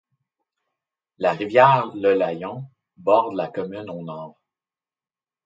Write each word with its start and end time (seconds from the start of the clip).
La 1.19 1.31
rivière 1.33 1.91
le 1.95 2.15
Layon 2.15 2.65
borde 2.97 3.35
la 3.35 3.49
commune 3.49 3.87
au 3.91 4.01
nord. 4.01 4.41